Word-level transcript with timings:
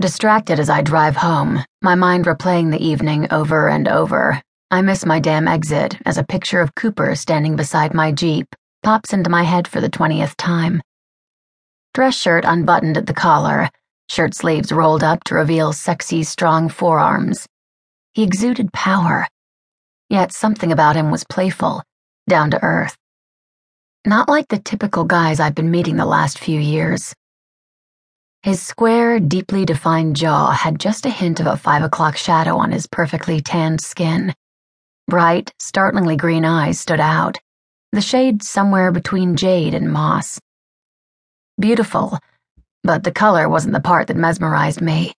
Distracted 0.00 0.60
as 0.60 0.70
I 0.70 0.82
drive 0.82 1.16
home, 1.16 1.64
my 1.82 1.96
mind 1.96 2.26
replaying 2.26 2.70
the 2.70 2.80
evening 2.80 3.26
over 3.32 3.68
and 3.68 3.88
over, 3.88 4.40
I 4.70 4.80
miss 4.80 5.04
my 5.04 5.18
damn 5.18 5.48
exit 5.48 5.96
as 6.06 6.18
a 6.18 6.24
picture 6.24 6.60
of 6.60 6.76
Cooper 6.76 7.16
standing 7.16 7.56
beside 7.56 7.94
my 7.94 8.12
Jeep 8.12 8.46
pops 8.84 9.12
into 9.12 9.28
my 9.28 9.42
head 9.42 9.66
for 9.66 9.80
the 9.80 9.90
20th 9.90 10.36
time. 10.36 10.80
Dress 11.94 12.16
shirt 12.16 12.44
unbuttoned 12.46 12.96
at 12.96 13.06
the 13.06 13.12
collar, 13.12 13.70
shirt 14.08 14.34
sleeves 14.34 14.70
rolled 14.70 15.02
up 15.02 15.24
to 15.24 15.34
reveal 15.34 15.72
sexy, 15.72 16.22
strong 16.22 16.68
forearms. 16.68 17.48
He 18.12 18.22
exuded 18.22 18.72
power, 18.72 19.26
yet 20.08 20.32
something 20.32 20.70
about 20.70 20.94
him 20.94 21.10
was 21.10 21.24
playful, 21.24 21.82
down 22.28 22.52
to 22.52 22.62
earth. 22.62 22.96
Not 24.06 24.28
like 24.28 24.46
the 24.46 24.58
typical 24.58 25.02
guys 25.02 25.40
I've 25.40 25.56
been 25.56 25.72
meeting 25.72 25.96
the 25.96 26.06
last 26.06 26.38
few 26.38 26.60
years. 26.60 27.12
His 28.48 28.62
square, 28.62 29.20
deeply 29.20 29.66
defined 29.66 30.16
jaw 30.16 30.52
had 30.52 30.80
just 30.80 31.04
a 31.04 31.10
hint 31.10 31.38
of 31.38 31.46
a 31.46 31.58
five 31.58 31.82
o'clock 31.82 32.16
shadow 32.16 32.56
on 32.56 32.72
his 32.72 32.86
perfectly 32.86 33.42
tanned 33.42 33.82
skin. 33.82 34.34
Bright, 35.06 35.52
startlingly 35.58 36.16
green 36.16 36.46
eyes 36.46 36.80
stood 36.80 36.98
out, 36.98 37.36
the 37.92 38.00
shade 38.00 38.42
somewhere 38.42 38.90
between 38.90 39.36
jade 39.36 39.74
and 39.74 39.92
moss. 39.92 40.40
Beautiful, 41.60 42.18
but 42.82 43.04
the 43.04 43.12
color 43.12 43.50
wasn't 43.50 43.74
the 43.74 43.82
part 43.82 44.06
that 44.06 44.16
mesmerized 44.16 44.80
me. 44.80 45.12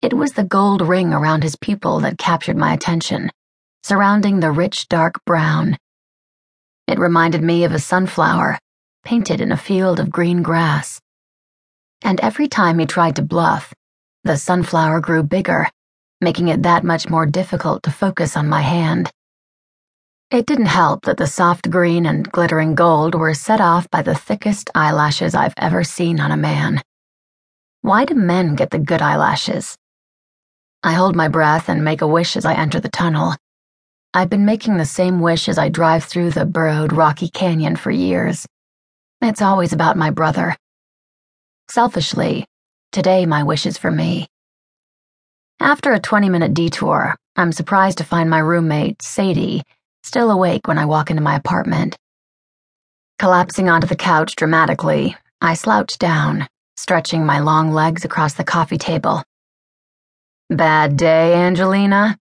It 0.00 0.14
was 0.14 0.32
the 0.32 0.44
gold 0.44 0.80
ring 0.80 1.12
around 1.12 1.42
his 1.42 1.56
pupil 1.56 2.00
that 2.00 2.16
captured 2.16 2.56
my 2.56 2.72
attention, 2.72 3.28
surrounding 3.82 4.40
the 4.40 4.50
rich 4.50 4.88
dark 4.88 5.22
brown. 5.26 5.76
It 6.86 6.98
reminded 6.98 7.42
me 7.42 7.64
of 7.64 7.72
a 7.72 7.78
sunflower, 7.78 8.58
painted 9.04 9.42
in 9.42 9.52
a 9.52 9.58
field 9.58 10.00
of 10.00 10.10
green 10.10 10.42
grass. 10.42 11.02
And 12.04 12.20
every 12.20 12.48
time 12.48 12.78
he 12.78 12.86
tried 12.86 13.16
to 13.16 13.22
bluff, 13.22 13.72
the 14.24 14.36
sunflower 14.36 15.00
grew 15.00 15.22
bigger, 15.22 15.68
making 16.20 16.48
it 16.48 16.62
that 16.62 16.84
much 16.84 17.08
more 17.08 17.24
difficult 17.24 17.82
to 17.84 17.90
focus 17.90 18.36
on 18.36 18.48
my 18.48 18.60
hand. 18.60 19.10
It 20.30 20.46
didn't 20.46 20.66
help 20.66 21.06
that 21.06 21.16
the 21.16 21.26
soft 21.26 21.70
green 21.70 22.04
and 22.04 22.30
glittering 22.30 22.74
gold 22.74 23.14
were 23.14 23.32
set 23.34 23.60
off 23.60 23.90
by 23.90 24.02
the 24.02 24.14
thickest 24.14 24.70
eyelashes 24.74 25.34
I've 25.34 25.54
ever 25.56 25.82
seen 25.82 26.20
on 26.20 26.30
a 26.30 26.36
man. 26.36 26.82
Why 27.80 28.04
do 28.04 28.14
men 28.14 28.54
get 28.54 28.70
the 28.70 28.78
good 28.78 29.00
eyelashes? 29.00 29.76
I 30.82 30.92
hold 30.92 31.16
my 31.16 31.28
breath 31.28 31.68
and 31.70 31.84
make 31.84 32.02
a 32.02 32.06
wish 32.06 32.36
as 32.36 32.44
I 32.44 32.54
enter 32.54 32.80
the 32.80 32.88
tunnel. 32.90 33.34
I've 34.12 34.30
been 34.30 34.44
making 34.44 34.76
the 34.76 34.84
same 34.84 35.20
wish 35.20 35.48
as 35.48 35.56
I 35.56 35.70
drive 35.70 36.04
through 36.04 36.30
the 36.30 36.44
burrowed 36.44 36.92
rocky 36.92 37.28
canyon 37.28 37.76
for 37.76 37.90
years. 37.90 38.46
It's 39.22 39.40
always 39.40 39.72
about 39.72 39.96
my 39.96 40.10
brother. 40.10 40.54
Selfishly, 41.70 42.46
today 42.92 43.26
my 43.26 43.42
wish 43.42 43.66
is 43.66 43.78
for 43.78 43.90
me. 43.90 44.28
After 45.60 45.92
a 45.92 45.98
20 45.98 46.28
minute 46.28 46.54
detour, 46.54 47.16
I'm 47.36 47.52
surprised 47.52 47.98
to 47.98 48.04
find 48.04 48.28
my 48.30 48.38
roommate, 48.38 49.02
Sadie, 49.02 49.62
still 50.02 50.30
awake 50.30 50.68
when 50.68 50.78
I 50.78 50.84
walk 50.84 51.10
into 51.10 51.22
my 51.22 51.36
apartment. 51.36 51.96
Collapsing 53.18 53.68
onto 53.68 53.86
the 53.86 53.96
couch 53.96 54.36
dramatically, 54.36 55.16
I 55.40 55.54
slouch 55.54 55.98
down, 55.98 56.46
stretching 56.76 57.24
my 57.24 57.40
long 57.40 57.72
legs 57.72 58.04
across 58.04 58.34
the 58.34 58.44
coffee 58.44 58.78
table. 58.78 59.22
Bad 60.50 60.96
day, 60.96 61.34
Angelina? 61.34 62.18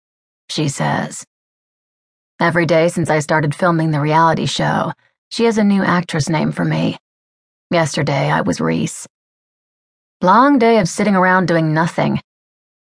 She 0.50 0.70
says. 0.70 1.26
Every 2.40 2.66
day 2.66 2.88
since 2.88 3.10
I 3.10 3.20
started 3.20 3.56
filming 3.56 3.92
the 3.92 4.00
reality 4.00 4.46
show, 4.46 4.94
she 5.30 5.46
has 5.46 5.58
a 5.58 5.64
new 5.64 5.84
actress 5.84 6.30
name 6.30 6.52
for 6.52 6.64
me. 6.64 6.98
Yesterday, 7.70 8.30
I 8.30 8.42
was 8.42 8.62
Reese. 8.62 9.08
Long 10.24 10.60
day 10.60 10.78
of 10.78 10.88
sitting 10.88 11.16
around 11.16 11.48
doing 11.48 11.74
nothing. 11.74 12.22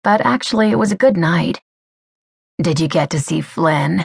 But 0.03 0.19
actually, 0.19 0.69
it 0.69 0.77
was 0.77 0.91
a 0.91 0.97
good 0.97 1.15
night. 1.15 1.61
Did 2.61 2.81
you 2.81 2.89
get 2.89 3.11
to 3.11 3.21
see 3.21 3.39
Flynn? 3.39 4.03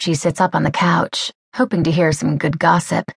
She 0.00 0.14
sits 0.14 0.40
up 0.40 0.54
on 0.54 0.62
the 0.62 0.70
couch, 0.70 1.30
hoping 1.54 1.84
to 1.84 1.90
hear 1.90 2.12
some 2.12 2.38
good 2.38 2.58
gossip. 2.58 3.12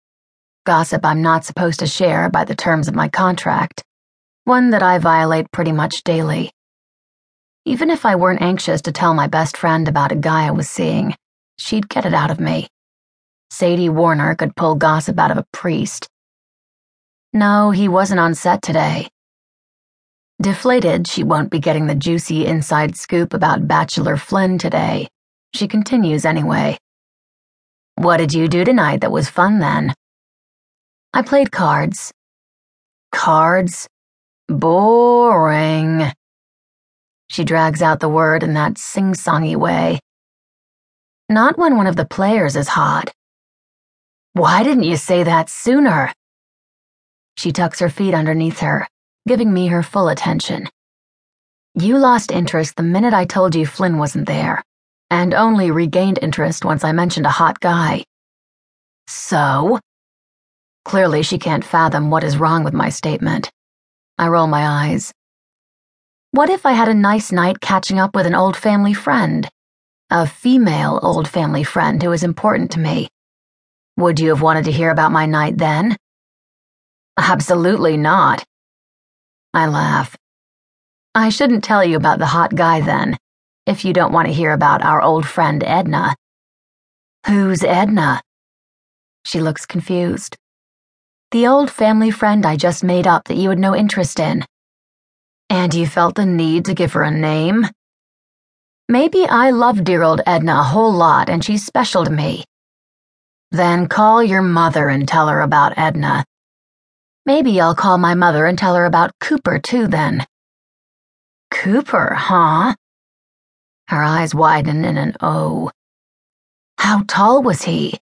Gossip 0.64 1.04
I'm 1.04 1.20
not 1.20 1.44
supposed 1.44 1.80
to 1.80 1.86
share 1.86 2.30
by 2.30 2.44
the 2.44 2.54
terms 2.54 2.88
of 2.88 2.94
my 2.94 3.10
contract. 3.10 3.84
One 4.44 4.70
that 4.70 4.82
I 4.82 4.96
violate 4.96 5.52
pretty 5.52 5.72
much 5.72 6.02
daily. 6.02 6.50
Even 7.66 7.90
if 7.90 8.06
I 8.06 8.16
weren't 8.16 8.40
anxious 8.40 8.80
to 8.82 8.92
tell 8.92 9.12
my 9.12 9.26
best 9.26 9.58
friend 9.58 9.86
about 9.86 10.12
a 10.12 10.16
guy 10.16 10.46
I 10.46 10.52
was 10.52 10.66
seeing, 10.66 11.14
she'd 11.58 11.90
get 11.90 12.06
it 12.06 12.14
out 12.14 12.30
of 12.30 12.40
me. 12.40 12.68
Sadie 13.50 13.90
Warner 13.90 14.34
could 14.34 14.56
pull 14.56 14.76
gossip 14.76 15.18
out 15.18 15.30
of 15.30 15.36
a 15.36 15.46
priest 15.52 16.08
no, 17.32 17.70
he 17.70 17.88
wasn't 17.88 18.20
on 18.20 18.34
set 18.34 18.62
today. 18.62 19.08
Deflated 20.40 21.06
she 21.06 21.24
won't 21.24 21.50
be 21.50 21.58
getting 21.58 21.86
the 21.86 21.94
juicy 21.94 22.46
inside 22.46 22.96
scoop 22.96 23.34
about 23.34 23.66
Bachelor 23.66 24.16
Flynn 24.16 24.58
today, 24.58 25.08
she 25.54 25.66
continues 25.66 26.24
anyway. 26.24 26.78
What 27.96 28.18
did 28.18 28.32
you 28.32 28.48
do 28.48 28.64
tonight 28.64 29.00
that 29.00 29.10
was 29.10 29.28
fun 29.28 29.58
then? 29.58 29.94
I 31.12 31.22
played 31.22 31.50
cards. 31.50 32.12
Cards? 33.10 33.88
Boring. 34.46 36.12
She 37.28 37.44
drags 37.44 37.82
out 37.82 38.00
the 38.00 38.08
word 38.08 38.42
in 38.42 38.54
that 38.54 38.78
sing 38.78 39.14
songy 39.14 39.56
way. 39.56 39.98
Not 41.28 41.58
when 41.58 41.76
one 41.76 41.86
of 41.86 41.96
the 41.96 42.06
players 42.06 42.56
is 42.56 42.68
hot. 42.68 43.12
Why 44.32 44.62
didn't 44.62 44.84
you 44.84 44.96
say 44.96 45.24
that 45.24 45.50
sooner? 45.50 46.12
She 47.38 47.52
tucks 47.52 47.78
her 47.78 47.88
feet 47.88 48.14
underneath 48.14 48.58
her, 48.58 48.88
giving 49.28 49.52
me 49.52 49.68
her 49.68 49.84
full 49.84 50.08
attention. 50.08 50.68
You 51.76 51.96
lost 51.96 52.32
interest 52.32 52.74
the 52.74 52.82
minute 52.82 53.14
I 53.14 53.26
told 53.26 53.54
you 53.54 53.64
Flynn 53.64 53.96
wasn't 53.96 54.26
there, 54.26 54.60
and 55.08 55.32
only 55.32 55.70
regained 55.70 56.18
interest 56.20 56.64
once 56.64 56.82
I 56.82 56.90
mentioned 56.90 57.26
a 57.26 57.38
hot 57.40 57.60
guy. 57.60 58.02
So? 59.06 59.78
Clearly, 60.84 61.22
she 61.22 61.38
can't 61.38 61.64
fathom 61.64 62.10
what 62.10 62.24
is 62.24 62.38
wrong 62.38 62.64
with 62.64 62.74
my 62.74 62.88
statement. 62.88 63.52
I 64.18 64.26
roll 64.26 64.48
my 64.48 64.88
eyes. 64.88 65.12
What 66.32 66.50
if 66.50 66.66
I 66.66 66.72
had 66.72 66.88
a 66.88 66.92
nice 66.92 67.30
night 67.30 67.60
catching 67.60 68.00
up 68.00 68.16
with 68.16 68.26
an 68.26 68.34
old 68.34 68.56
family 68.56 68.94
friend? 68.94 69.48
A 70.10 70.26
female 70.26 70.98
old 71.04 71.28
family 71.28 71.62
friend 71.62 72.02
who 72.02 72.10
is 72.10 72.24
important 72.24 72.72
to 72.72 72.80
me. 72.80 73.06
Would 73.96 74.18
you 74.18 74.30
have 74.30 74.42
wanted 74.42 74.64
to 74.64 74.72
hear 74.72 74.90
about 74.90 75.12
my 75.12 75.26
night 75.26 75.56
then? 75.56 75.96
Absolutely 77.18 77.96
not. 77.96 78.44
I 79.52 79.66
laugh. 79.66 80.16
I 81.16 81.30
shouldn't 81.30 81.64
tell 81.64 81.84
you 81.84 81.96
about 81.96 82.20
the 82.20 82.26
hot 82.26 82.54
guy 82.54 82.80
then, 82.80 83.16
if 83.66 83.84
you 83.84 83.92
don't 83.92 84.12
want 84.12 84.28
to 84.28 84.32
hear 84.32 84.52
about 84.52 84.84
our 84.84 85.02
old 85.02 85.26
friend 85.26 85.64
Edna. 85.64 86.14
Who's 87.26 87.64
Edna? 87.64 88.22
She 89.24 89.40
looks 89.40 89.66
confused. 89.66 90.36
The 91.32 91.48
old 91.48 91.70
family 91.70 92.12
friend 92.12 92.46
I 92.46 92.56
just 92.56 92.84
made 92.84 93.06
up 93.06 93.24
that 93.24 93.36
you 93.36 93.50
had 93.50 93.58
no 93.58 93.74
interest 93.74 94.20
in. 94.20 94.44
And 95.50 95.74
you 95.74 95.86
felt 95.86 96.14
the 96.14 96.24
need 96.24 96.66
to 96.66 96.74
give 96.74 96.92
her 96.92 97.02
a 97.02 97.10
name? 97.10 97.66
Maybe 98.88 99.26
I 99.26 99.50
love 99.50 99.82
dear 99.82 100.04
old 100.04 100.22
Edna 100.24 100.60
a 100.60 100.62
whole 100.62 100.92
lot 100.92 101.28
and 101.28 101.44
she's 101.44 101.66
special 101.66 102.04
to 102.04 102.10
me. 102.10 102.44
Then 103.50 103.88
call 103.88 104.22
your 104.22 104.42
mother 104.42 104.88
and 104.88 105.06
tell 105.06 105.26
her 105.28 105.40
about 105.40 105.76
Edna. 105.76 106.24
Maybe 107.28 107.60
I'll 107.60 107.74
call 107.74 107.98
my 107.98 108.14
mother 108.14 108.46
and 108.46 108.56
tell 108.56 108.74
her 108.74 108.86
about 108.86 109.12
Cooper, 109.20 109.58
too, 109.58 109.86
then. 109.86 110.26
Cooper, 111.50 112.14
huh? 112.14 112.74
Her 113.88 114.02
eyes 114.02 114.34
widen 114.34 114.82
in 114.82 114.96
an 114.96 115.14
O. 115.20 115.70
How 116.78 117.02
tall 117.06 117.42
was 117.42 117.60
he? 117.60 117.98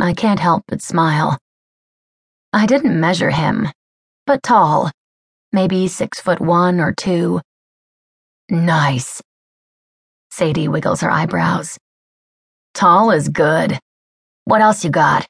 I 0.00 0.14
can't 0.14 0.40
help 0.40 0.64
but 0.66 0.80
smile. 0.80 1.36
I 2.50 2.64
didn't 2.64 2.98
measure 2.98 3.28
him, 3.28 3.68
but 4.26 4.42
tall. 4.42 4.90
Maybe 5.52 5.86
six 5.86 6.18
foot 6.18 6.40
one 6.40 6.80
or 6.80 6.94
two. 6.94 7.42
Nice. 8.48 9.20
Sadie 10.30 10.68
wiggles 10.68 11.02
her 11.02 11.10
eyebrows. 11.10 11.76
Tall 12.72 13.10
is 13.10 13.28
good. 13.28 13.78
What 14.46 14.62
else 14.62 14.82
you 14.82 14.88
got? 14.88 15.26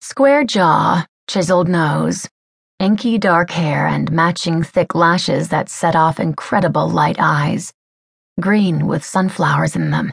Square 0.00 0.44
jaw, 0.44 1.04
chiseled 1.30 1.68
nose, 1.68 2.28
inky 2.80 3.16
dark 3.16 3.50
hair, 3.50 3.86
and 3.86 4.10
matching 4.10 4.64
thick 4.64 4.96
lashes 4.96 5.48
that 5.50 5.68
set 5.68 5.94
off 5.94 6.18
incredible 6.18 6.88
light 6.90 7.18
eyes, 7.20 7.72
green 8.40 8.88
with 8.88 9.04
sunflowers 9.04 9.76
in 9.76 9.92
them. 9.92 10.10